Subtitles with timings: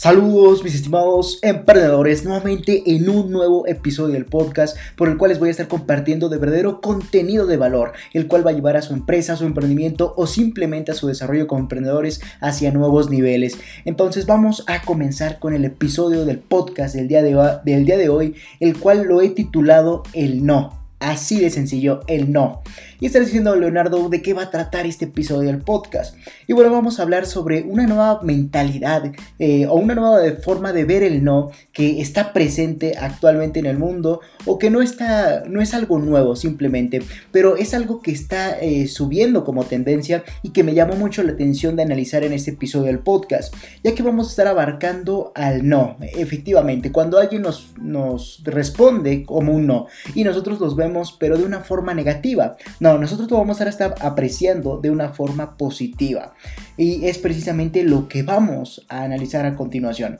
[0.00, 5.38] Saludos mis estimados emprendedores, nuevamente en un nuevo episodio del podcast por el cual les
[5.38, 8.80] voy a estar compartiendo de verdadero contenido de valor, el cual va a llevar a
[8.80, 13.58] su empresa, a su emprendimiento o simplemente a su desarrollo como emprendedores hacia nuevos niveles.
[13.84, 18.08] Entonces vamos a comenzar con el episodio del podcast del día de, del día de
[18.08, 20.79] hoy, el cual lo he titulado El no.
[21.00, 22.60] Así de sencillo, el no.
[23.00, 26.14] Y está diciendo Leonardo de qué va a tratar este episodio del podcast.
[26.46, 30.84] Y bueno, vamos a hablar sobre una nueva mentalidad eh, o una nueva forma de
[30.84, 35.62] ver el no que está presente actualmente en el mundo o que no está, no
[35.62, 37.00] es algo nuevo simplemente,
[37.32, 41.32] pero es algo que está eh, subiendo como tendencia y que me llamó mucho la
[41.32, 45.66] atención de analizar en este episodio del podcast, ya que vamos a estar abarcando al
[45.66, 45.96] no.
[46.02, 51.44] Efectivamente, cuando alguien nos, nos responde como un no y nosotros los vemos pero de
[51.44, 52.56] una forma negativa.
[52.78, 56.34] No, nosotros lo vamos a estar apreciando de una forma positiva.
[56.76, 60.18] Y es precisamente lo que vamos a analizar a continuación.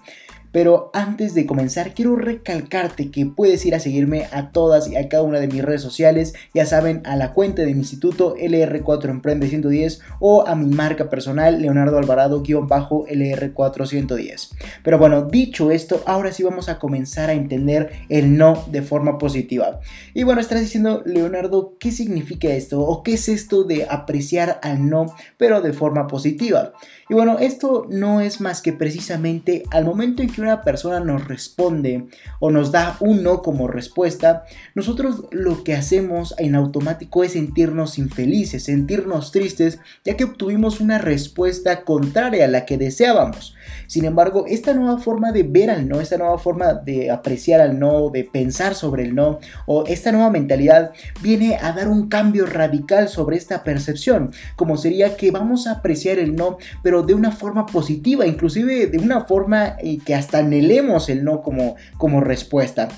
[0.52, 5.08] Pero antes de comenzar, quiero recalcarte que puedes ir a seguirme a todas y a
[5.08, 9.10] cada una de mis redes sociales, ya saben, a la cuenta de mi instituto LR4
[9.10, 14.50] Emprende 110 o a mi marca personal Leonardo Alvarado-LR410.
[14.82, 19.18] Pero bueno, dicho esto, ahora sí vamos a comenzar a entender el no de forma
[19.18, 19.80] positiva.
[20.14, 22.80] Y bueno, estarás diciendo, Leonardo, ¿qué significa esto?
[22.80, 25.06] ¿O qué es esto de apreciar al no,
[25.36, 26.72] pero de forma positiva?
[27.10, 31.26] Y bueno, esto no es más que precisamente al momento en que una persona nos
[31.26, 32.06] responde
[32.38, 34.44] o nos da un no como respuesta,
[34.76, 40.98] nosotros lo que hacemos en automático es sentirnos infelices, sentirnos tristes, ya que obtuvimos una
[40.98, 43.56] respuesta contraria a la que deseábamos.
[43.88, 47.80] Sin embargo, esta nueva forma de ver al no, esta nueva forma de apreciar al
[47.80, 52.46] no, de pensar sobre el no, o esta nueva mentalidad viene a dar un cambio
[52.46, 57.32] radical sobre esta percepción, como sería que vamos a apreciar el no, pero de una
[57.32, 62.88] forma positiva, inclusive de una forma eh, que hasta anhelemos el no como, como respuesta.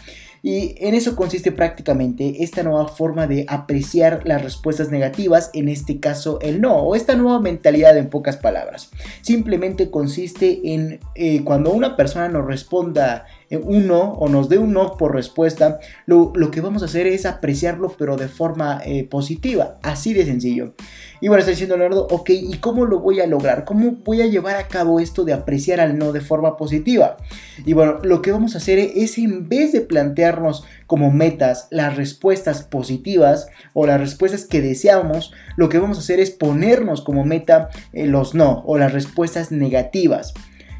[0.42, 6.00] Y en eso consiste prácticamente esta nueva forma de apreciar las respuestas negativas, en este
[6.00, 8.90] caso el no, o esta nueva mentalidad en pocas palabras.
[9.20, 13.26] Simplemente consiste en eh, cuando una persona nos responda
[13.58, 17.26] un no o nos dé un no por respuesta, lo, que vamos a hacer es
[17.26, 20.74] apreciarlo pero de forma eh, positiva, así de sencillo.
[21.20, 23.64] Y bueno, está diciendo Leonardo, ok, ¿y cómo lo voy a lograr?
[23.64, 27.16] ¿Cómo voy a llevar a cabo esto de apreciar al no de forma positiva?
[27.64, 31.96] Y bueno, lo que vamos a hacer es en vez de plantearnos como metas las
[31.96, 37.24] respuestas positivas o las respuestas que deseamos, lo que vamos a hacer es ponernos como
[37.24, 40.34] meta eh, los no o las respuestas negativas.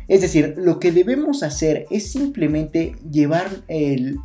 [0.09, 4.19] Es decir, lo que debemos hacer es simplemente llevar el,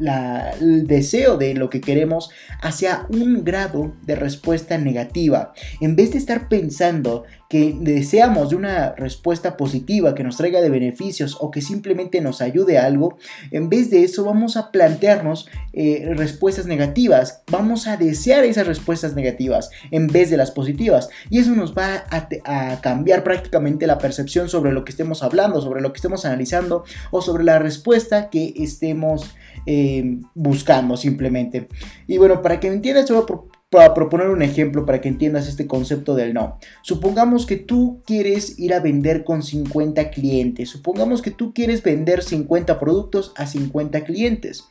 [0.87, 2.29] deseo de lo que queremos
[2.61, 5.53] hacia un grado de respuesta negativa.
[5.81, 10.69] En vez de estar pensando que deseamos de una respuesta positiva que nos traiga de
[10.69, 13.17] beneficios o que simplemente nos ayude a algo,
[13.51, 19.15] en vez de eso vamos a plantearnos eh, respuestas negativas, vamos a desear esas respuestas
[19.15, 24.49] negativas en vez de las positivas y eso nos va a, cambiar prácticamente la percepción
[24.49, 28.53] sobre lo que estemos hablando, sobre lo que estemos analizando o sobre la respuesta que
[28.57, 29.35] estemos
[29.65, 31.67] eh, buscando simplemente.
[32.07, 35.47] Y bueno, para que me entiendas, voy a para proponer un ejemplo para que entiendas
[35.47, 36.57] este concepto del no.
[36.83, 40.69] Supongamos que tú quieres ir a vender con 50 clientes.
[40.69, 44.65] Supongamos que tú quieres vender 50 productos a 50 clientes.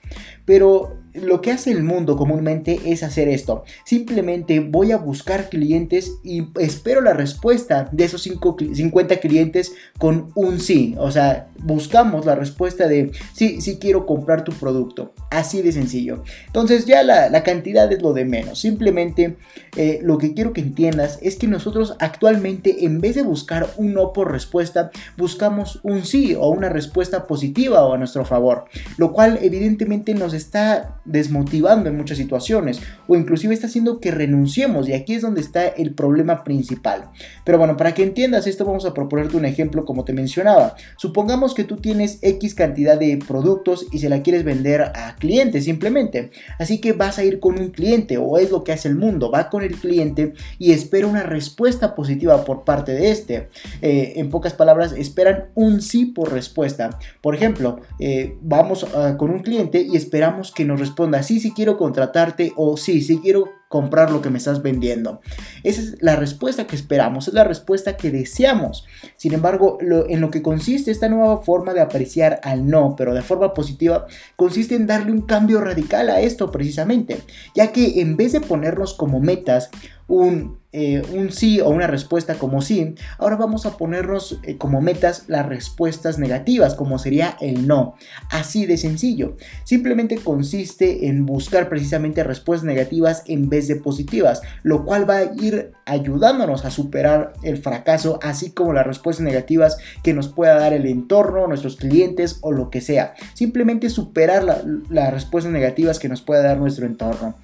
[0.47, 3.65] Pero lo que hace el mundo comúnmente es hacer esto.
[3.85, 10.61] Simplemente voy a buscar clientes y espero la respuesta de esos 50 clientes con un
[10.61, 10.95] sí.
[10.99, 15.13] O sea, buscamos la respuesta de sí, sí quiero comprar tu producto.
[15.31, 16.23] Así de sencillo.
[16.47, 18.61] Entonces ya la, la cantidad es lo de menos.
[18.61, 19.37] Simplemente
[19.77, 23.93] eh, lo que quiero que entiendas es que nosotros actualmente en vez de buscar un
[23.93, 28.65] no por respuesta, buscamos un sí o una respuesta positiva o a nuestro favor,
[28.97, 34.89] lo cual evidentemente nos está desmotivando en muchas situaciones o inclusive está haciendo que renunciemos
[34.89, 37.11] y aquí es donde está el problema principal.
[37.45, 40.77] Pero bueno, para que entiendas esto vamos a proponerte un ejemplo como te mencionaba.
[40.97, 45.65] Supongamos que tú tienes X cantidad de productos y se la quieres vender a clientes
[45.65, 46.31] simplemente.
[46.59, 49.49] Así que vas a ir con un cliente o es lo que el mundo, va
[49.49, 53.49] con el cliente y espera una respuesta positiva por parte de este.
[53.81, 56.99] Eh, en pocas palabras, esperan un sí por respuesta.
[57.23, 61.53] Por ejemplo, eh, vamos ah, con un cliente y esperamos que nos responda sí, sí
[61.53, 65.21] quiero contratarte o sí, sí quiero comprar lo que me estás vendiendo.
[65.63, 68.87] Esa es la respuesta que esperamos, es la respuesta que deseamos.
[69.19, 73.21] Sin embargo, en lo que consiste esta nueva forma de apreciar al no, pero de
[73.21, 77.19] forma positiva, consiste en darle un cambio radical a esto precisamente,
[77.55, 79.69] ya que en vez de ponernos como metas
[80.09, 84.81] un, eh, un, sí o una respuesta como sí, ahora vamos a ponernos eh, como
[84.81, 87.97] metas las respuestas negativas, como sería el no.
[88.31, 89.37] Así de sencillo.
[89.65, 95.35] Simplemente consiste en buscar precisamente respuestas negativas en vez de positivas, lo cual va a
[95.35, 100.73] ir ayudándonos a superar el fracaso, así como las respuestas negativas que nos pueda dar
[100.73, 103.15] el entorno, nuestros clientes o lo que sea.
[103.35, 107.37] Simplemente superar las respuestas negativas que nos pueda dar nuestro entorno.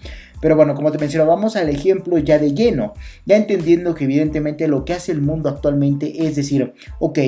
[0.42, 2.94] Pero bueno, como te menciono, vamos al ejemplo ya de lleno,
[3.24, 7.18] ya entendiendo que evidentemente lo que hace el mundo actualmente es decir, ok,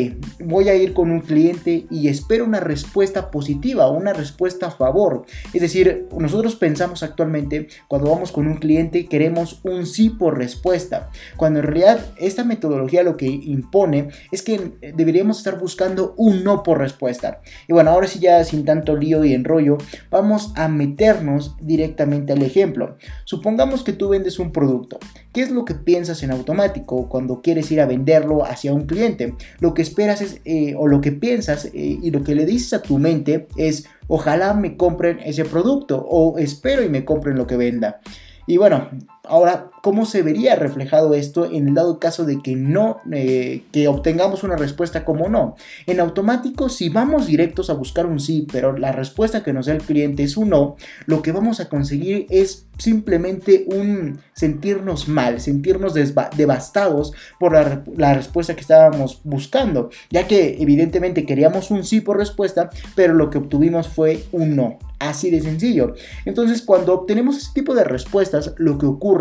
[0.40, 5.24] voy a ir con un cliente y espero una respuesta positiva, una respuesta a favor.
[5.52, 11.10] Es decir, nosotros pensamos actualmente, cuando vamos con un cliente, queremos un sí por respuesta,
[11.36, 16.64] cuando en realidad esta metodología lo que impone es que deberíamos estar buscando un no
[16.64, 17.42] por respuesta.
[17.68, 19.78] Y bueno, ahora sí ya sin tanto lío y enrollo,
[20.10, 22.96] vamos a meternos directamente al ejemplo.
[23.24, 24.98] Supongamos que tú vendes un producto.
[25.32, 29.34] ¿Qué es lo que piensas en automático cuando quieres ir a venderlo hacia un cliente?
[29.60, 32.72] Lo que esperas es, eh, o lo que piensas eh, y lo que le dices
[32.74, 37.46] a tu mente es, ojalá me compren ese producto o espero y me compren lo
[37.46, 38.00] que venda.
[38.46, 38.90] Y bueno,
[39.26, 43.88] ahora, ¿cómo se vería reflejado esto en el dado caso de que no, eh, que
[43.88, 45.56] obtengamos una respuesta como no?
[45.86, 49.72] En automático, si vamos directos a buscar un sí, pero la respuesta que nos da
[49.72, 50.76] el cliente es un no,
[51.06, 58.14] lo que vamos a conseguir es simplemente un sentirnos mal, sentirnos devastados por la, la,
[58.14, 63.38] respuesta que estábamos buscando, ya que evidentemente queríamos un sí por respuesta, pero lo que
[63.38, 64.78] obtuvimos fue un no.
[64.98, 65.94] Así de sencillo.
[66.24, 69.13] Entonces, cuando obtenemos ese tipo de respuestas, lo que ocurre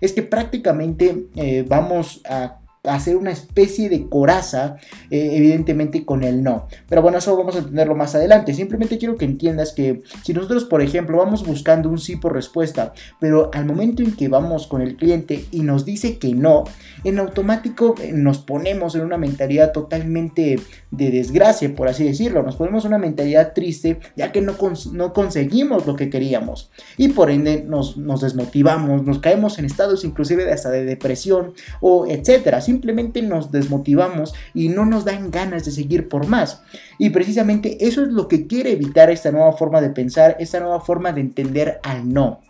[0.00, 4.76] es que prácticamente eh, vamos a hacer una especie de coraza,
[5.10, 6.68] eh, evidentemente con el no.
[6.88, 8.54] Pero bueno, eso vamos a entenderlo más adelante.
[8.54, 12.92] Simplemente quiero que entiendas que si nosotros, por ejemplo, vamos buscando un sí por respuesta,
[13.20, 16.64] pero al momento en que vamos con el cliente y nos dice que no,
[17.04, 20.60] en automático eh, nos ponemos en una mentalidad totalmente
[20.90, 22.42] de desgracia, por así decirlo.
[22.42, 24.54] Nos ponemos en una mentalidad triste, ya que no,
[24.92, 26.70] no conseguimos lo que queríamos.
[26.96, 32.06] Y por ende nos, nos desmotivamos, nos caemos en estados inclusive hasta de depresión o
[32.06, 36.60] etcétera simplemente nos desmotivamos y no nos dan ganas de seguir por más.
[36.98, 40.82] Y precisamente eso es lo que quiere evitar esta nueva forma de pensar, esta nueva
[40.82, 42.42] forma de entender al no.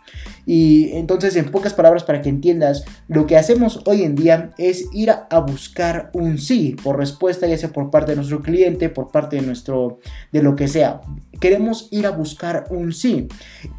[0.51, 4.85] Y entonces, en pocas palabras, para que entiendas, lo que hacemos hoy en día es
[4.93, 9.11] ir a buscar un sí por respuesta, ya sea por parte de nuestro cliente, por
[9.11, 9.99] parte de nuestro,
[10.31, 11.01] de lo que sea.
[11.39, 13.27] Queremos ir a buscar un sí,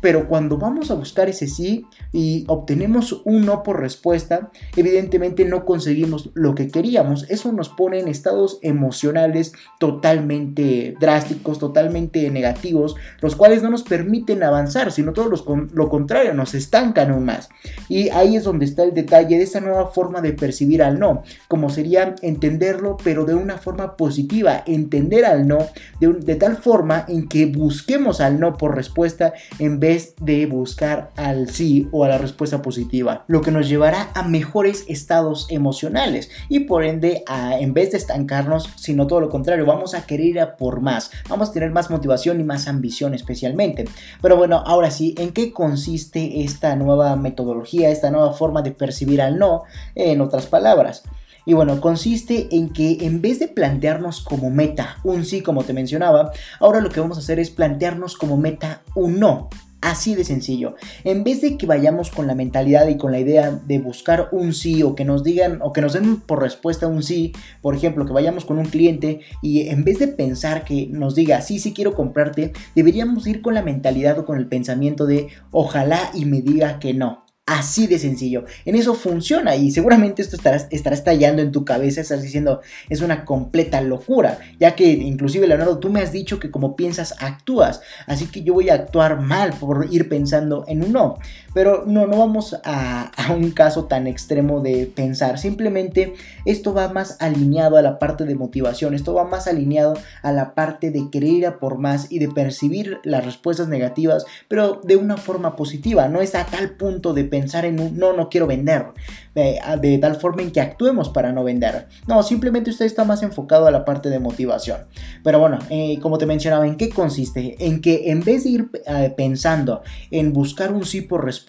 [0.01, 5.65] pero cuando vamos a buscar ese sí y obtenemos un no por respuesta, evidentemente no
[5.65, 7.29] conseguimos lo que queríamos.
[7.31, 14.45] Eso nos pone en estados emocionales totalmente drásticos, totalmente negativos, los cuales no nos permiten
[14.45, 17.49] avanzar, sino todo lo contrario, nos estancan aún más.
[17.89, 21.23] Y ahí es donde está el detalle de esa nueva forma de percibir al no,
[21.49, 25.59] como sería entenderlo, pero de una forma positiva, entender al no
[26.01, 31.11] de, de tal forma en que busquemos al no por respuesta en vez de buscar
[31.17, 36.31] al sí o a la respuesta positiva, lo que nos llevará a mejores estados emocionales
[36.49, 40.27] y por ende a, en vez de estancarnos, sino todo lo contrario, vamos a querer
[40.27, 43.85] ir a por más, vamos a tener más motivación y más ambición especialmente.
[44.21, 49.23] Pero bueno, ahora sí, ¿en qué consiste esta nueva metodología, esta nueva forma de percibir
[49.23, 49.62] al no?
[49.95, 51.02] En otras palabras.
[51.47, 55.73] Y bueno, consiste en que en vez de plantearnos como meta un sí, como te
[55.73, 59.49] mencionaba, ahora lo que vamos a hacer es plantearnos como meta un no.
[59.81, 60.75] Así de sencillo.
[61.05, 64.53] En vez de que vayamos con la mentalidad y con la idea de buscar un
[64.53, 67.33] sí o que nos digan o que nos den por respuesta un sí,
[67.63, 71.41] por ejemplo, que vayamos con un cliente y en vez de pensar que nos diga
[71.41, 76.11] sí, sí quiero comprarte, deberíamos ir con la mentalidad o con el pensamiento de ojalá
[76.15, 77.30] y me diga que no.
[77.50, 78.45] Así de sencillo.
[78.64, 80.57] En eso funciona y seguramente esto estará,
[80.95, 85.90] estallando en tu cabeza, estás diciendo es una completa locura, ya que inclusive Leonardo, tú
[85.90, 89.88] me has dicho que como piensas actúas, así que yo voy a actuar mal por
[89.90, 91.19] ir pensando en un no.
[91.54, 96.14] Pero no, no vamos a, a un caso tan extremo de pensar, simplemente
[96.45, 100.54] esto va más alineado a la parte de motivación, esto va más alineado a la
[100.54, 104.97] parte de querer ir a por más y de percibir las respuestas negativas, pero de
[104.97, 108.47] una forma positiva, no es a tal punto de pensar en un no, no quiero
[108.47, 108.87] vender,
[109.35, 111.87] de, tal forma en que actuemos para no vender.
[112.07, 114.80] No, simplemente usted está más enfocado a la parte de motivación.
[115.23, 117.57] Pero bueno, eh, como te mencionaba, ¿en qué consiste?
[117.64, 121.39] En que en vez de ir eh, pensando en buscar un sí por respuesta,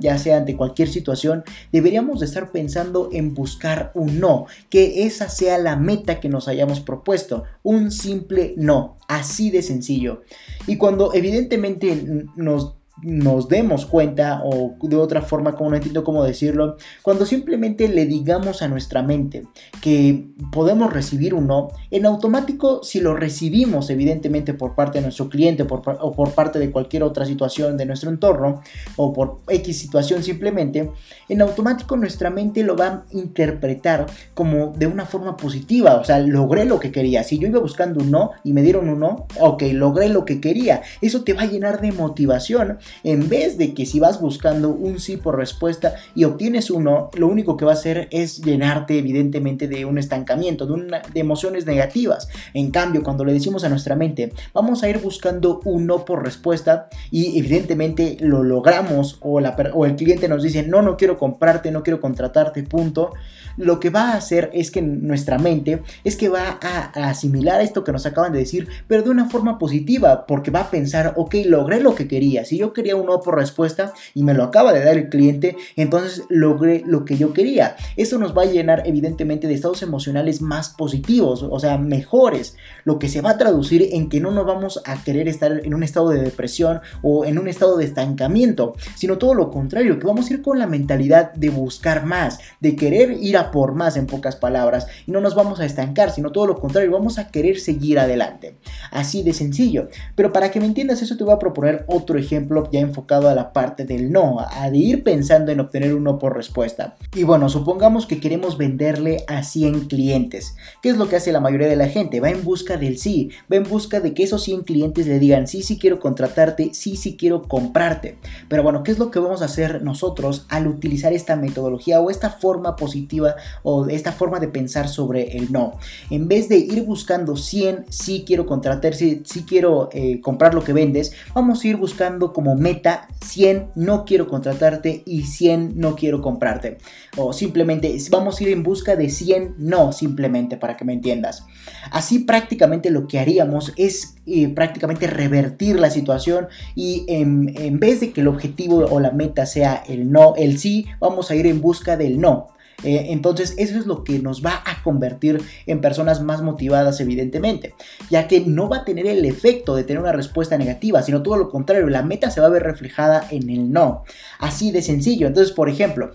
[0.00, 5.28] ya sea ante cualquier situación, deberíamos de estar pensando en buscar un no, que esa
[5.28, 10.22] sea la meta que nos hayamos propuesto, un simple no, así de sencillo.
[10.66, 12.74] Y cuando evidentemente nos
[13.04, 18.06] nos demos cuenta o de otra forma como no entiendo cómo decirlo cuando simplemente le
[18.06, 19.44] digamos a nuestra mente
[19.80, 25.28] que podemos recibir un no en automático si lo recibimos evidentemente por parte de nuestro
[25.28, 28.62] cliente o por parte de cualquier otra situación de nuestro entorno
[28.96, 30.90] o por X situación simplemente
[31.28, 35.96] en automático nuestra mente lo va a interpretar como de una forma positiva.
[35.96, 37.22] O sea logré lo que quería.
[37.24, 40.40] Si yo iba buscando un no y me dieron un no ok logré lo que
[40.40, 40.82] quería.
[41.00, 45.00] Eso te va a llenar de motivación en vez de que si vas buscando un
[45.00, 49.68] sí por respuesta y obtienes uno, lo único que va a hacer es llenarte evidentemente
[49.68, 52.28] de un estancamiento, de, de emociones negativas.
[52.52, 56.24] En cambio, cuando le decimos a nuestra mente, vamos a ir buscando un no por
[56.24, 61.70] respuesta y evidentemente lo logramos o, o el cliente nos dice, no, no quiero comprarte,
[61.70, 63.12] no quiero contratarte, punto,
[63.56, 67.84] lo que va a hacer es que nuestra mente es que va a, asimilar esto
[67.84, 71.34] que nos acaban de decir, pero de una forma positiva, porque va a pensar, ok,
[71.46, 74.72] logré lo que quería, si yo quería un no por respuesta y me lo acaba
[74.72, 77.76] de dar el cliente, entonces logré lo que yo quería.
[77.96, 82.98] Eso nos va a llenar evidentemente de estados emocionales más positivos, o sea, mejores, lo
[82.98, 85.82] que se va a traducir en que no nos vamos a querer estar en un
[85.82, 90.30] estado de depresión o en un estado de estancamiento, sino todo lo contrario, que vamos
[90.30, 94.06] a ir con la mentalidad de buscar más, de querer ir a por más en
[94.06, 97.58] pocas palabras y no nos vamos a estancar, sino todo lo contrario, vamos a querer
[97.58, 98.56] seguir adelante.
[98.90, 99.88] Así de sencillo.
[100.14, 103.34] Pero para que me entiendas eso te voy a proponer otro ejemplo ya enfocado a
[103.34, 106.96] la parte del no, a ir pensando en obtener un no por respuesta.
[107.14, 110.56] Y bueno, supongamos que queremos venderle a 100 clientes.
[110.82, 112.20] ¿Qué es lo que hace la mayoría de la gente?
[112.20, 115.46] Va en busca del sí, va en busca de que esos 100 clientes le digan
[115.46, 118.18] sí, sí quiero contratarte, sí, sí quiero comprarte.
[118.48, 122.10] Pero bueno, ¿qué es lo que vamos a hacer nosotros al utilizar esta metodología o
[122.10, 125.78] esta forma positiva o esta forma de pensar sobre el no?
[126.10, 130.64] En vez de ir buscando 100, sí quiero contratar, sí, sí quiero eh, comprar lo
[130.64, 135.96] que vendes, vamos a ir buscando como meta 100 no quiero contratarte y 100 no
[135.96, 136.78] quiero comprarte.
[137.16, 141.44] O simplemente vamos a ir en busca de 100 no, simplemente para que me entiendas.
[141.90, 148.00] Así prácticamente lo que haríamos es eh, prácticamente revertir la situación y en, en vez
[148.00, 151.46] de que el objetivo o la meta sea el no, el sí, vamos a ir
[151.46, 152.53] en busca del no.
[152.82, 157.74] Eh, entonces eso es lo que nos va a convertir en personas más motivadas evidentemente,
[158.10, 161.36] ya que no va a tener el efecto de tener una respuesta negativa, sino todo
[161.36, 164.04] lo contrario, la meta se va a ver reflejada en el no.
[164.38, 165.26] Así de sencillo.
[165.26, 166.12] Entonces, por ejemplo,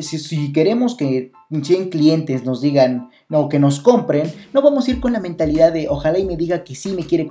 [0.00, 5.00] si, queremos que 100 clientes nos digan, no, que nos compren, no vamos a ir
[5.00, 7.28] con la mentalidad de ojalá y me diga que sí me quiere,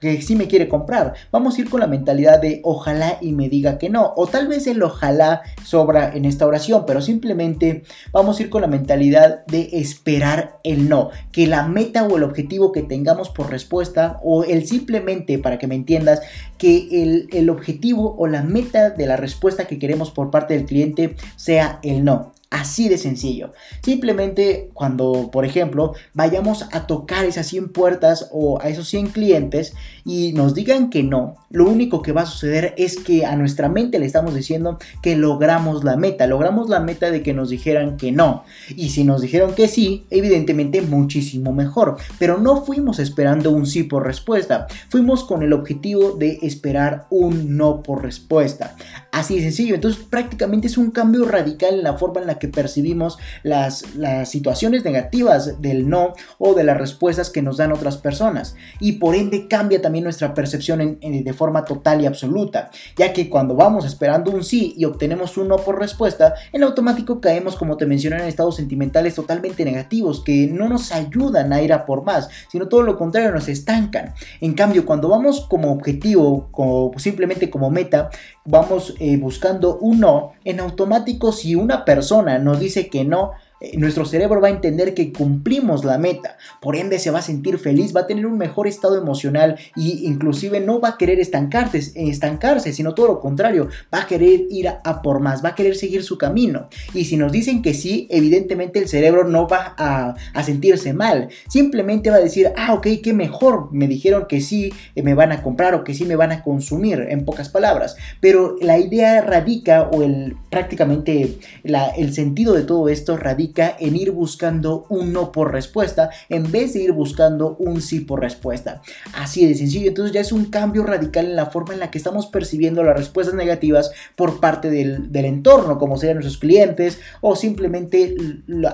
[0.00, 1.14] que sí me quiere comprar.
[1.30, 4.12] Vamos a ir con la mentalidad de ojalá y me diga que no.
[4.16, 8.62] O tal vez el ojalá sobra en esta oración, pero simplemente vamos a ir con
[8.62, 11.10] la mentalidad de esperar el no.
[11.30, 15.66] Que la meta o el objetivo que tengamos por respuesta, o el simplemente, para que
[15.66, 16.20] me entiendas,
[16.56, 20.66] que el, el objetivo o la meta de la respuesta que queremos por parte del
[20.66, 22.32] cliente sea el no.
[22.54, 23.52] Así de sencillo.
[23.82, 29.74] Simplemente cuando, por ejemplo, vayamos a tocar esas 100 puertas o a esos 100 clientes
[30.04, 33.68] y nos digan que no, lo único que va a suceder es que a nuestra
[33.68, 36.28] mente le estamos diciendo que logramos la meta.
[36.28, 38.44] Logramos la meta de que nos dijeran que no.
[38.76, 41.96] Y si nos dijeron que sí, evidentemente muchísimo mejor.
[42.20, 44.68] Pero no fuimos esperando un sí por respuesta.
[44.90, 48.76] Fuimos con el objetivo de esperar un no por respuesta.
[49.10, 49.74] Así de sencillo.
[49.74, 54.30] Entonces prácticamente es un cambio radical en la forma en la que percibimos las, las
[54.30, 58.56] situaciones negativas del no o de las respuestas que nos dan otras personas.
[58.80, 63.54] Y por ende cambia también nuestra percepción de forma total y absoluta, ya que cuando
[63.54, 67.86] vamos esperando un sí y obtenemos un no por respuesta, en automático caemos, como te
[67.86, 72.28] mencioné, en estados sentimentales totalmente negativos que no nos ayudan a ir a por más,
[72.50, 74.14] sino todo lo contrario, nos estancan.
[74.40, 78.10] En cambio, cuando vamos como objetivo, como simplemente como meta,
[78.44, 83.32] vamos eh, buscando un no, en automático si una persona nos dice que no,
[83.76, 87.58] nuestro cerebro va a entender que cumplimos la meta, por ende se va a sentir
[87.58, 91.92] feliz, va a tener un mejor estado emocional e inclusive no va a querer estancarse,
[91.94, 95.76] estancarse, sino todo lo contrario, va a querer ir a, por más, va a querer
[95.76, 96.68] seguir su camino.
[96.92, 102.10] Y si nos dicen que sí, evidentemente el cerebro no va a, sentirse mal, simplemente
[102.10, 105.42] va a decir, ah, ok, qué mejor, me dijeron que sí eh, me van a
[105.42, 107.96] comprar o que sí me van a consumir, en pocas palabras.
[108.20, 113.43] Pero la idea radica o el prácticamente el sentido de todo esto radica
[113.78, 118.20] en ir buscando un no por respuesta en vez de ir buscando un sí por
[118.20, 118.82] respuesta.
[119.14, 121.98] Así de sencillo, entonces ya es un cambio radical en la forma en la que
[121.98, 127.36] estamos percibiendo las respuestas negativas por parte del, del entorno, como sean nuestros clientes o
[127.36, 128.16] simplemente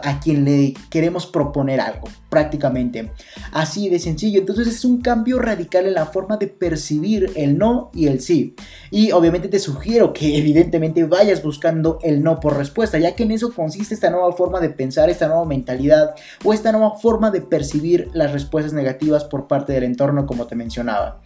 [0.03, 3.13] a quien le queremos proponer algo, prácticamente.
[3.53, 7.91] Así de sencillo, entonces es un cambio radical en la forma de percibir el no
[7.93, 8.55] y el sí.
[8.91, 13.33] Y obviamente te sugiero que evidentemente vayas buscando el no por respuesta, ya que en
[13.33, 17.43] eso consiste esta nueva forma de pensar, esta nueva mentalidad o esta nueva forma de
[17.43, 21.21] percibir las respuestas negativas por parte del entorno, como te mencionaba.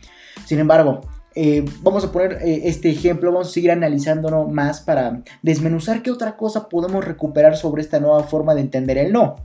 [0.46, 1.02] Sin embargo,
[1.36, 6.12] eh, vamos a poner eh, este ejemplo, vamos a seguir analizándolo más para desmenuzar qué
[6.12, 9.36] otra cosa podemos recuperar sobre esta nueva forma de entender el no.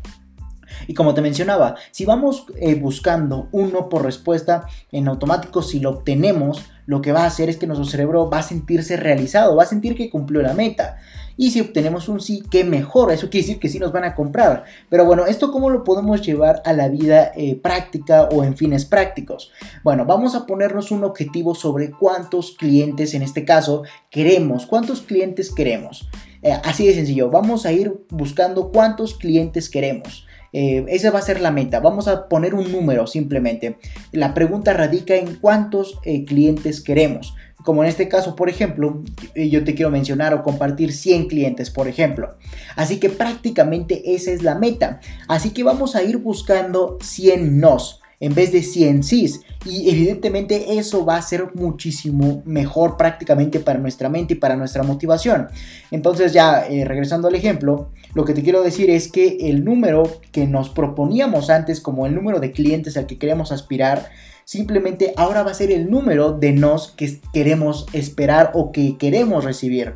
[0.88, 5.80] Y como te mencionaba, si vamos eh, buscando un no por respuesta, en automático si
[5.80, 9.56] lo obtenemos, lo que va a hacer es que nuestro cerebro va a sentirse realizado,
[9.56, 10.98] va a sentir que cumplió la meta.
[11.38, 13.14] Y si obtenemos un sí, qué mejor.
[13.14, 14.66] Eso quiere decir que sí nos van a comprar.
[14.90, 18.84] Pero bueno, ¿esto cómo lo podemos llevar a la vida eh, práctica o en fines
[18.84, 19.52] prácticos?
[19.82, 24.66] Bueno, vamos a ponernos un objetivo sobre cuántos clientes en este caso queremos.
[24.66, 26.10] ¿Cuántos clientes queremos?
[26.42, 30.26] Eh, así de sencillo, vamos a ir buscando cuántos clientes queremos.
[30.53, 31.79] Eh, esa va a ser la meta.
[31.79, 33.77] Vamos a poner un número simplemente.
[34.12, 37.36] La pregunta radica en cuántos eh, clientes queremos.
[37.63, 39.03] Como en este caso, por ejemplo,
[39.36, 42.38] eh, yo te quiero mencionar o compartir 100 clientes, por ejemplo.
[42.75, 45.01] Así que prácticamente esa es la meta.
[45.27, 49.42] Así que vamos a ir buscando 100 nos en vez de 100 sís.
[49.66, 54.84] Y evidentemente eso va a ser muchísimo mejor prácticamente para nuestra mente y para nuestra
[54.84, 55.48] motivación.
[55.92, 60.04] Entonces ya eh, regresando al ejemplo, lo que te quiero decir es que el número
[60.32, 64.10] que nos proponíamos antes como el número de clientes al que queremos aspirar,
[64.46, 69.44] simplemente ahora va a ser el número de nos que queremos esperar o que queremos
[69.44, 69.96] recibir.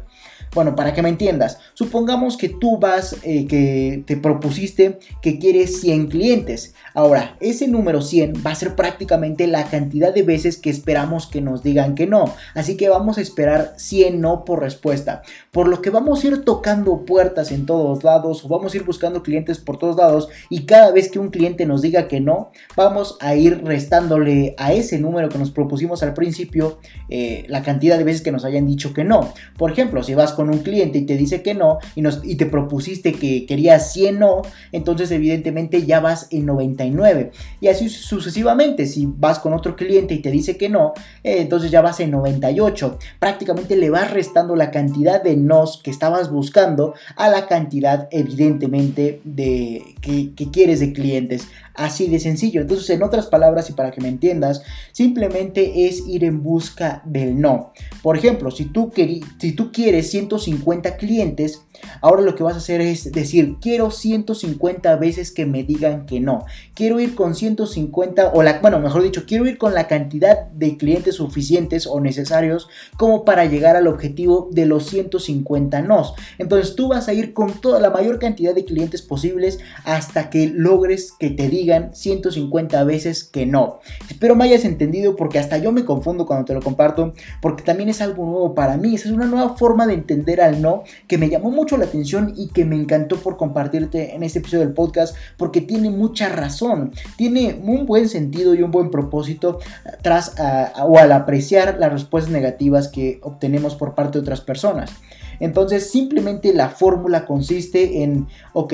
[0.54, 5.82] Bueno, para que me entiendas, supongamos que tú vas, eh, que te propusiste que quieres
[5.82, 6.76] 100 clientes.
[6.94, 11.42] Ahora, ese número 100 va a ser prácticamente la cantidad de veces que esperamos que
[11.42, 12.34] nos digan que no.
[12.54, 15.24] Así que vamos a esperar 100 no por respuesta.
[15.52, 18.84] Por lo que vamos a ir tocando puertas en todos lados o vamos a ir
[18.84, 22.52] buscando clientes por todos lados y cada vez que un cliente nos diga que no,
[22.76, 26.80] vamos a ir restándole a ese número que nos propusimos al principio
[27.10, 29.34] eh, la cantidad de veces que nos hayan dicho que no.
[29.58, 32.36] Por ejemplo, si vas con un cliente y te dice que no y, nos, y
[32.36, 37.32] te propusiste que querías 100 no, entonces evidentemente ya vas en 99.
[37.62, 41.72] Y así sucesivamente, si vas con otro cliente y te dice que no, eh, entonces
[41.72, 42.98] ya vas en 98.
[43.20, 49.22] Prácticamente le vas restando la cantidad de nos que estabas buscando a la cantidad evidentemente
[49.24, 51.48] de que, que quieres de clientes.
[51.76, 52.62] Así de sencillo.
[52.62, 57.40] Entonces, en otras palabras, y para que me entiendas, simplemente es ir en busca del
[57.40, 57.74] no.
[58.02, 58.92] Por ejemplo, si tú,
[59.40, 61.62] si tú quieres 150 clientes,
[62.02, 66.20] ahora lo que vas a hacer es decir, quiero 150 veces que me digan que
[66.20, 66.46] no.
[66.74, 70.78] Quiero ir con 150, o la, bueno, mejor dicho, quiero ir con la cantidad de
[70.78, 76.14] clientes suficientes o necesarios como para llegar al objetivo de los 150 nos.
[76.38, 80.48] Entonces, tú vas a ir con toda la mayor cantidad de clientes posibles hasta que
[80.48, 83.80] logres que te digan digan 150 veces que no.
[84.10, 87.90] Espero me hayas entendido porque hasta yo me confundo cuando te lo comparto, porque también
[87.90, 91.18] es algo nuevo para mí, esa es una nueva forma de entender al no que
[91.18, 94.74] me llamó mucho la atención y que me encantó por compartirte en este episodio del
[94.74, 99.60] podcast porque tiene mucha razón, tiene un buen sentido y un buen propósito
[100.02, 100.36] tras
[100.82, 104.92] o al apreciar las respuestas negativas que obtenemos por parte de otras personas.
[105.40, 108.74] Entonces simplemente la fórmula consiste en, ok,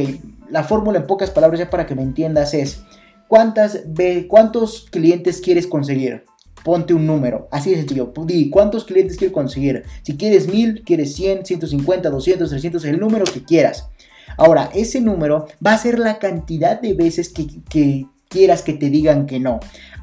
[0.49, 2.81] la fórmula en pocas palabras ya para que me entiendas es,
[3.27, 3.83] ¿cuántas,
[4.27, 6.25] ¿cuántos clientes quieres conseguir?
[6.63, 8.11] Ponte un número, así de sencillo.
[8.25, 9.83] Di cuántos clientes quieres conseguir.
[10.03, 13.89] Si quieres mil, quieres 100, 150, 200, 300, el número que quieras.
[14.37, 18.89] Ahora, ese número va a ser la cantidad de veces que, que quieras que te
[18.89, 19.59] digan que no.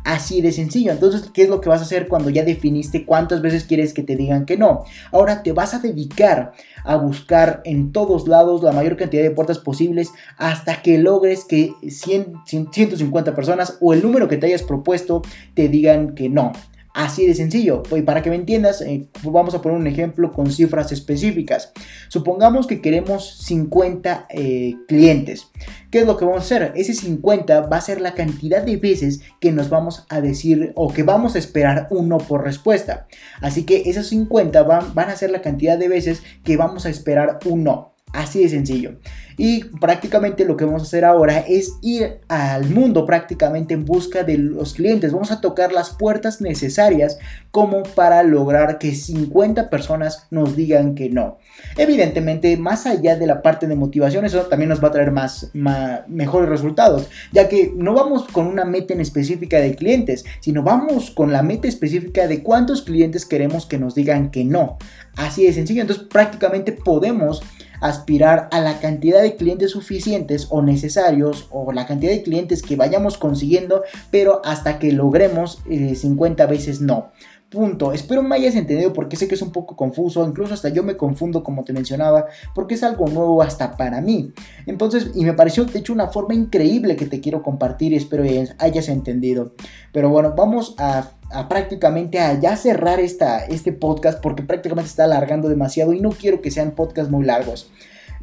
[0.06, 0.92] Así de sencillo.
[0.92, 4.04] Entonces, ¿qué es lo que vas a hacer cuando ya definiste cuántas veces quieres que
[4.04, 4.84] te digan que no?
[5.10, 6.52] Ahora te vas a dedicar
[6.84, 11.72] a buscar en todos lados la mayor cantidad de puertas posibles hasta que logres que
[11.88, 15.22] 100, 150 personas o el número que te hayas propuesto
[15.54, 16.52] te digan que no.
[16.96, 17.82] Así de sencillo.
[17.94, 21.74] Y para que me entiendas, eh, vamos a poner un ejemplo con cifras específicas.
[22.08, 25.48] Supongamos que queremos 50 eh, clientes.
[25.90, 26.72] ¿Qué es lo que vamos a hacer?
[26.74, 30.90] Ese 50 va a ser la cantidad de veces que nos vamos a decir o
[30.90, 33.06] que vamos a esperar uno por respuesta.
[33.42, 36.88] Así que esos 50 van, van a ser la cantidad de veces que vamos a
[36.88, 37.95] esperar un no.
[38.12, 38.96] Así de sencillo.
[39.36, 44.22] Y prácticamente lo que vamos a hacer ahora es ir al mundo prácticamente en busca
[44.22, 45.12] de los clientes.
[45.12, 47.18] Vamos a tocar las puertas necesarias
[47.50, 51.36] como para lograr que 50 personas nos digan que no.
[51.76, 55.50] Evidentemente, más allá de la parte de motivación, eso también nos va a traer más,
[55.52, 61.10] mejores resultados, ya que no vamos con una meta en específica de clientes, sino vamos
[61.10, 64.78] con la meta específica de cuántos clientes queremos que nos digan que no.
[65.16, 65.82] Así de sencillo.
[65.82, 67.42] Entonces, prácticamente podemos
[67.80, 72.76] aspirar a la cantidad de clientes suficientes o necesarios o la cantidad de clientes que
[72.76, 77.12] vayamos consiguiendo, pero hasta que logremos 50 eh, veces no.
[77.48, 77.92] Punto.
[77.92, 80.96] Espero me hayas entendido porque sé que es un poco confuso, incluso hasta yo me
[80.96, 84.32] confundo como te mencionaba, porque es algo nuevo hasta para mí.
[84.66, 88.24] Entonces, y me pareció de hecho una forma increíble que te quiero compartir y espero
[88.58, 89.54] hayas entendido.
[89.92, 91.12] Pero bueno, vamos a,
[91.48, 96.40] prácticamente a ya cerrar esta, este podcast porque prácticamente está alargando demasiado y no quiero
[96.40, 97.70] que sean podcasts muy largos.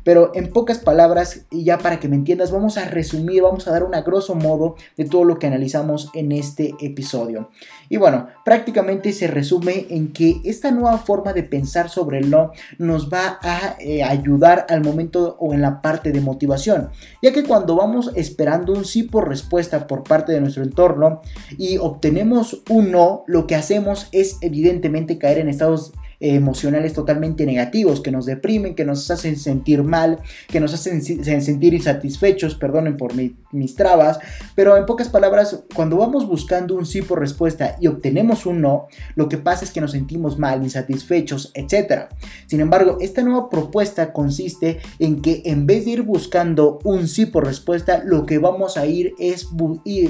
[0.04, 3.72] Pero en pocas palabras, y ya para que me entiendas, vamos a resumir, vamos a
[3.72, 7.50] dar un grosso modo de todo lo que analizamos en este episodio.
[7.89, 12.52] Y bueno, prácticamente se resume en que esta nueva forma de pensar sobre el no
[12.78, 16.89] nos va a eh, ayudar al momento o en la parte de motivación,
[17.22, 21.22] ya que cuando vamos esperando un sí por respuesta por parte de nuestro entorno
[21.58, 28.02] y obtenemos un no, lo que hacemos es evidentemente caer en estados emocionales totalmente negativos,
[28.02, 33.13] que nos deprimen, que nos hacen sentir mal, que nos hacen sentir insatisfechos, perdonen por
[33.54, 34.20] mis trabas,
[34.56, 38.88] pero en pocas palabras, cuando vamos buscando un sí por respuesta y obtenemos un no,
[39.16, 42.10] lo que pasa es que nos sentimos mal, insatisfechos, etc.
[42.48, 47.26] Sin embargo, esta nueva propuesta consiste en que en vez de ir buscando un sí
[47.26, 49.48] por respuesta, lo que vamos a ir es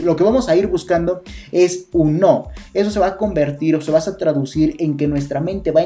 [0.04, 2.50] lo que vamos a ir buscando es un no.
[2.74, 5.82] Eso se va a convertir o se va a traducir en que nuestra mente va
[5.82, 5.84] a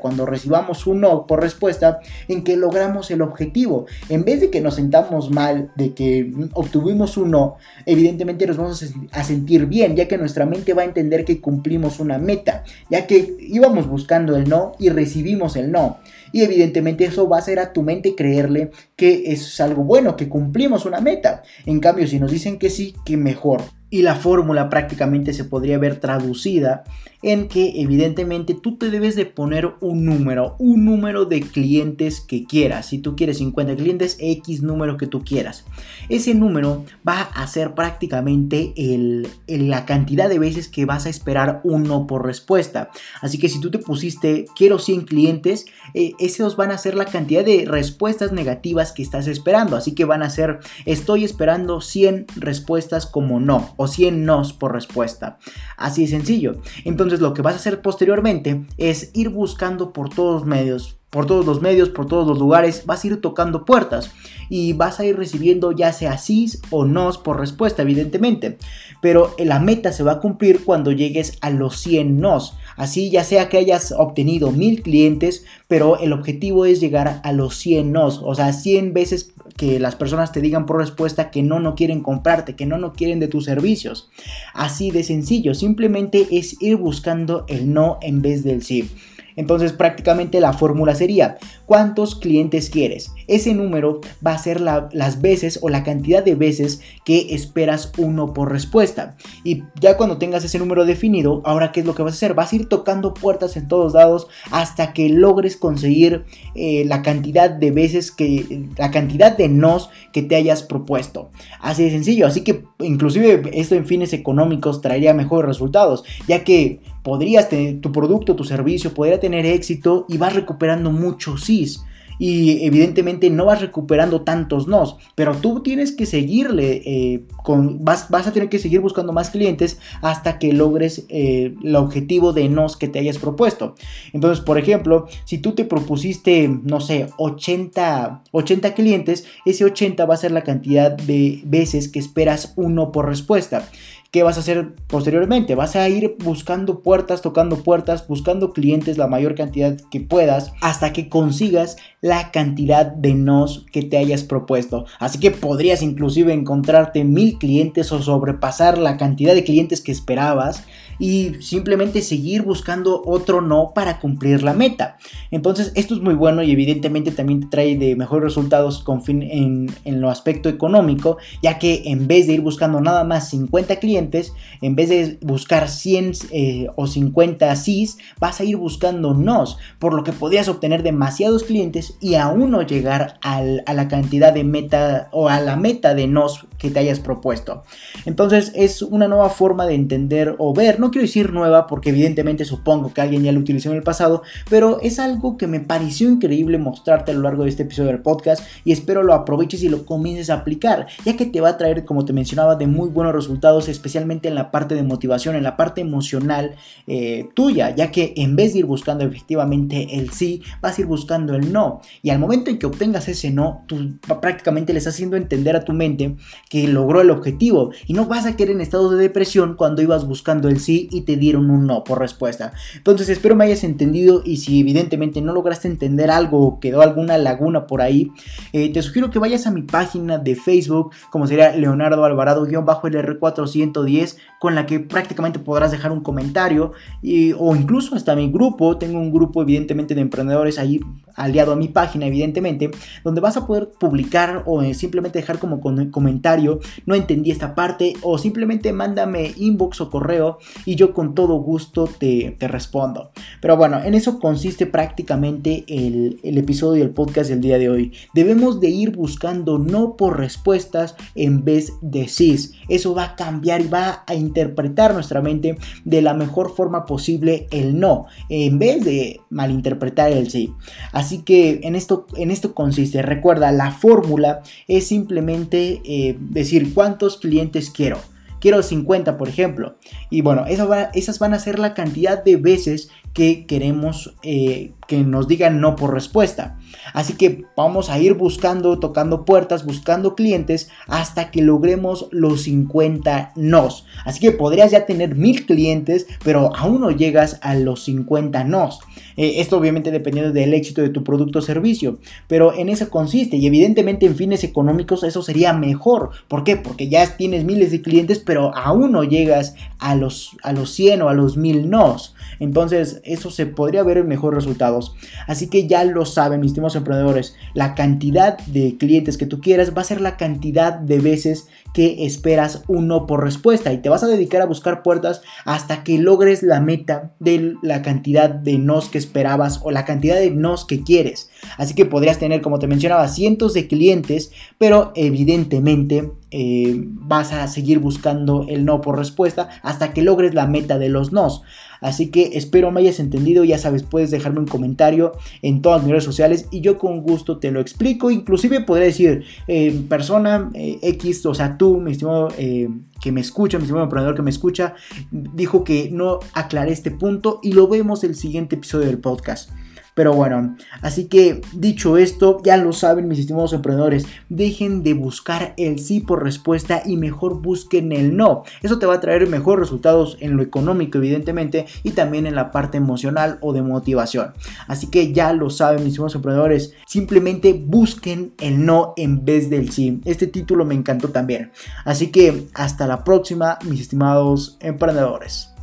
[0.00, 3.86] cuando recibamos un no por respuesta en que logramos el objetivo.
[4.08, 8.94] En vez de que nos sentamos mal, de que obtuvimos un no, evidentemente nos vamos
[9.12, 13.06] a sentir bien, ya que nuestra mente va a entender que cumplimos una meta, ya
[13.06, 15.98] que íbamos buscando el no y recibimos el no.
[16.32, 20.28] Y evidentemente eso va a hacer a tu mente creerle que es algo bueno, que
[20.28, 21.42] cumplimos una meta.
[21.66, 23.62] En cambio, si nos dicen que sí, que mejor
[23.96, 26.84] y la fórmula prácticamente se podría ver traducida
[27.22, 32.44] en que evidentemente tú te debes de poner un número, un número de clientes que
[32.44, 32.86] quieras.
[32.86, 35.64] Si tú quieres 50 clientes, X número que tú quieras.
[36.10, 41.62] Ese número va a ser prácticamente el, la cantidad de veces que vas a esperar
[41.64, 42.90] uno por respuesta.
[43.22, 47.06] Así que si tú te pusiste quiero 100 clientes, eh, esos van a ser la
[47.06, 49.74] cantidad de respuestas negativas que estás esperando.
[49.74, 55.38] Así que van a ser estoy esperando 100 respuestas como no 100 nos por respuesta.
[55.76, 56.56] Así de sencillo.
[56.84, 61.46] Entonces lo que vas a hacer posteriormente es ir buscando por todos medios, por todos
[61.46, 64.10] los medios, por todos los lugares, vas a ir tocando puertas
[64.48, 68.58] y vas a ir recibiendo ya sea sí o no por respuesta, evidentemente.
[69.00, 72.54] Pero la meta se va a cumplir cuando llegues a los 100 nos.
[72.76, 77.56] Así ya sea que hayas obtenido 1000 clientes, pero el objetivo es llegar a los
[77.56, 81.60] 100 nos, o sea, 100 veces que las personas te digan por respuesta que no,
[81.60, 84.10] no quieren comprarte, que no, no quieren de tus servicios.
[84.52, 88.90] Así de sencillo, simplemente es ir buscando el no en vez del sí.
[89.36, 93.12] Entonces prácticamente la fórmula sería, ¿cuántos clientes quieres?
[93.28, 98.32] Ese número va a ser las veces o la cantidad de veces que esperas uno
[98.32, 99.16] por respuesta.
[99.44, 102.34] Y ya cuando tengas ese número definido, ahora qué es lo que vas a hacer?
[102.34, 107.50] Vas a ir tocando puertas en todos lados hasta que logres conseguir eh, la cantidad
[107.50, 111.30] de veces que, la cantidad de nos que te hayas propuesto.
[111.60, 116.80] Así de sencillo, así que inclusive esto en fines económicos traería mejores resultados, ya que
[117.06, 121.84] podrías tener tu producto, tu servicio, podría tener éxito y vas recuperando muchos sís
[122.18, 128.08] y evidentemente no vas recuperando tantos nos, pero tú tienes que seguirle, eh, con, vas,
[128.10, 132.48] vas, a tener que seguir buscando más clientes hasta que logres eh, el objetivo de
[132.48, 133.74] nos que te hayas propuesto.
[134.12, 140.14] Entonces, por ejemplo, si tú te propusiste, no sé, 80, 80 clientes, ese 80 va
[140.14, 143.68] a ser la cantidad de veces que esperas uno por respuesta.
[144.16, 145.54] ¿Qué vas a hacer posteriormente?
[145.56, 150.94] Vas a ir buscando puertas, tocando puertas, buscando clientes la mayor cantidad que puedas hasta
[150.94, 154.86] que consigas la cantidad de nos que te hayas propuesto.
[155.00, 160.64] Así que podrías inclusive encontrarte mil clientes o sobrepasar la cantidad de clientes que esperabas
[160.98, 164.96] y simplemente seguir buscando otro no para cumplir la meta.
[165.30, 169.22] Entonces esto es muy bueno y evidentemente también te trae de mejores resultados con fin
[169.22, 173.76] en, en lo aspecto económico, ya que en vez de ir buscando nada más 50
[173.76, 174.32] clientes,
[174.62, 179.94] en vez de buscar 100 eh, o 50 sís, vas a ir buscando nos, por
[179.94, 184.44] lo que podrías obtener demasiados clientes y aún no llegar al, a la cantidad de
[184.44, 187.62] meta o a la meta de nos que te hayas propuesto.
[188.04, 192.44] Entonces es una nueva forma de entender o ver, no quiero decir nueva porque evidentemente
[192.44, 196.08] supongo que alguien ya lo utilizó en el pasado, pero es algo que me pareció
[196.08, 199.68] increíble mostrarte a lo largo de este episodio del podcast y espero lo aproveches y
[199.68, 202.88] lo comiences a aplicar, ya que te va a traer, como te mencionaba, de muy
[202.88, 207.90] buenos resultados, especialmente en la parte de motivación, en la parte emocional eh, tuya, ya
[207.90, 211.80] que en vez de ir buscando efectivamente el sí, vas a ir buscando el no.
[212.02, 215.64] Y al momento en que obtengas ese no, tú prácticamente le estás haciendo entender a
[215.64, 216.16] tu mente
[216.48, 220.06] que logró el objetivo y no vas a quedar en estado de depresión cuando ibas
[220.06, 222.52] buscando el sí y te dieron un no por respuesta.
[222.74, 227.18] Entonces espero me hayas entendido y si evidentemente no lograste entender algo o quedó alguna
[227.18, 228.10] laguna por ahí,
[228.52, 234.54] eh, te sugiero que vayas a mi página de Facebook como sería Leonardo Alvarado-LR410 con
[234.54, 239.12] la que prácticamente podrás dejar un comentario y, o incluso hasta mi grupo, tengo un
[239.12, 240.80] grupo evidentemente de emprendedores ahí
[241.16, 242.70] aliado a mi página evidentemente,
[243.02, 247.94] donde vas a poder publicar o eh, simplemente dejar como comentario, no entendí esta parte
[248.02, 253.10] o simplemente mándame inbox o correo y yo con todo gusto te, respondo.
[253.40, 257.92] Pero bueno, en eso consiste prácticamente el, el episodio del podcast del día de hoy.
[258.14, 262.26] Debemos de ir buscando no por respuestas en vez de sí.
[262.68, 267.46] Eso va a cambiar y va a interpretar nuestra mente de la mejor forma posible
[267.50, 270.52] el no, en vez de malinterpretar el sí.
[270.92, 273.02] Así que en esto, en esto consiste.
[273.02, 277.98] Recuerda, la fórmula es simplemente eh, decir cuántos clientes quiero
[278.40, 279.76] quiero 50 por ejemplo.
[280.10, 285.26] Y bueno, esas van a ser la cantidad de veces que queremos eh, que nos
[285.26, 286.58] digan no por respuesta.
[286.92, 293.32] Así que vamos a ir buscando, tocando puertas, buscando clientes hasta que logremos los 50
[293.34, 293.86] nos.
[294.04, 298.80] Así que podrías ya tener mil clientes, pero aún no llegas a los 50 nos.
[299.16, 301.98] Eh, esto obviamente dependiendo del éxito de tu producto o servicio,
[302.28, 306.10] pero en eso consiste y evidentemente en fines económicos eso sería mejor.
[306.28, 306.56] ¿Por qué?
[306.56, 311.00] Porque ya tienes miles de clientes, pero aún no llegas a los, a los 100
[311.00, 312.14] o a los 1000 nos.
[312.38, 314.94] Entonces, eso se podría ver en mejores resultados.
[315.26, 319.76] Así que ya lo saben, mis estimados emprendedores, la cantidad de clientes que tú quieras
[319.76, 323.88] va a ser la cantidad de veces que esperas un no por respuesta y te
[323.88, 328.58] vas a dedicar a buscar puertas hasta que logres la meta de la cantidad de
[328.58, 331.30] nos que esperabas o la cantidad de nos que quieres.
[331.58, 337.46] Así que podrías tener, como te mencionaba, cientos de clientes, pero evidentemente eh, vas a
[337.48, 341.42] seguir buscando el no por respuesta hasta que logres la meta de los nos.
[341.80, 345.90] Así que espero me hayas entendido, ya sabes, puedes dejarme un comentario en todas mis
[345.90, 348.10] redes sociales y yo con gusto te lo explico.
[348.10, 353.58] Inclusive podría decir, eh, persona eh, X, o sea, tú, mi estimado que me escucha,
[353.58, 354.74] mi estimado emprendedor que me escucha,
[355.10, 359.50] dijo que no aclaré este punto y lo vemos el siguiente episodio del podcast.
[359.96, 365.54] Pero bueno, así que dicho esto, ya lo saben mis estimados emprendedores, dejen de buscar
[365.56, 368.42] el sí por respuesta y mejor busquen el no.
[368.62, 372.50] Eso te va a traer mejores resultados en lo económico, evidentemente, y también en la
[372.50, 374.34] parte emocional o de motivación.
[374.68, 379.72] Así que ya lo saben mis estimados emprendedores, simplemente busquen el no en vez del
[379.72, 380.02] sí.
[380.04, 381.52] Este título me encantó también.
[381.86, 385.55] Así que hasta la próxima, mis estimados emprendedores.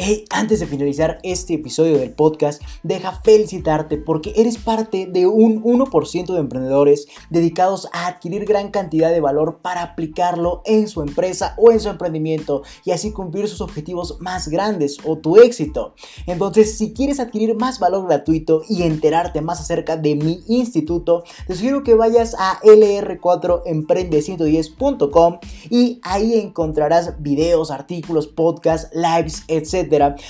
[0.00, 5.60] Hey, antes de finalizar este episodio del podcast, deja felicitarte porque eres parte de un
[5.60, 11.56] 1% de emprendedores dedicados a adquirir gran cantidad de valor para aplicarlo en su empresa
[11.58, 15.96] o en su emprendimiento y así cumplir sus objetivos más grandes o tu éxito.
[16.28, 21.56] Entonces, si quieres adquirir más valor gratuito y enterarte más acerca de mi instituto, te
[21.56, 25.38] sugiero que vayas a lr4emprende110.com
[25.70, 29.87] y ahí encontrarás videos, artículos, podcasts, lives, etc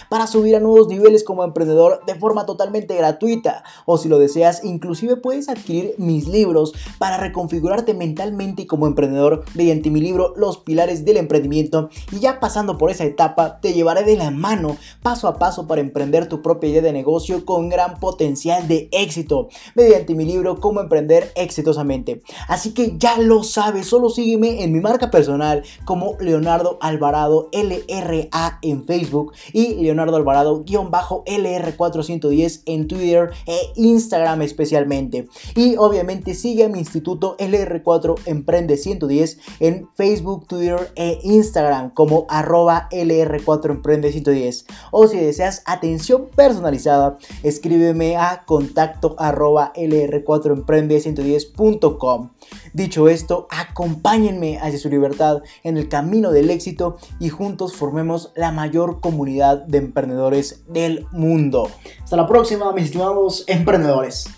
[0.08, 3.64] para subir a nuevos niveles como emprendedor de forma totalmente gratuita.
[3.86, 9.90] O si lo deseas, inclusive puedes adquirir mis libros para reconfigurarte mentalmente como emprendedor mediante
[9.90, 11.90] mi libro Los Pilares del Emprendimiento.
[12.12, 15.80] Y ya pasando por esa etapa, te llevaré de la mano paso a paso para
[15.80, 20.80] emprender tu propia idea de negocio con gran potencial de éxito mediante mi libro Cómo
[20.80, 22.22] emprender exitosamente.
[22.48, 28.58] Así que ya lo sabes, solo sígueme en mi marca personal como Leonardo Alvarado LRA
[28.62, 35.28] en Facebook y Leonardo Alvarado-LR410 en Twitter e Instagram especialmente.
[35.54, 42.26] Y obviamente sigue a mi instituto LR4 Emprende 110 en Facebook, Twitter e Instagram como
[42.28, 44.66] arroba LR4 Emprende 110.
[44.90, 52.30] O si deseas atención personalizada, escríbeme a contacto arroba LR4 Emprende 110.com.
[52.72, 58.52] Dicho esto, acompáñenme hacia su libertad en el camino del éxito y juntos formemos la
[58.52, 61.70] mayor comunidad de emprendedores del mundo.
[62.02, 64.28] Hasta la próxima, mis estimados emprendedores.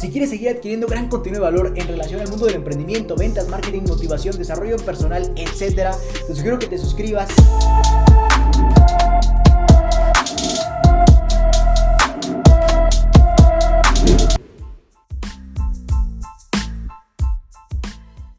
[0.00, 3.48] Si quieres seguir adquiriendo gran contenido de valor en relación al mundo del emprendimiento, ventas,
[3.48, 5.90] marketing, motivación, desarrollo personal, etc.,
[6.26, 7.28] te sugiero que te suscribas